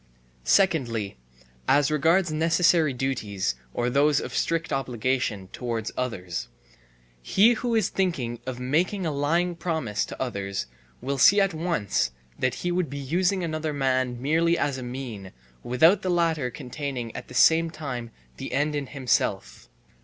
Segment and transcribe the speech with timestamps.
[0.43, 1.15] Secondly,
[1.67, 6.47] as regards necessary duties, or those of strict obligation, towards others:
[7.21, 10.65] He who is thinking of making a lying promise to others
[11.01, 15.33] will see at once that he would be using another man merely as a mean,
[15.61, 19.69] without the latter containing at the same time the end in himself.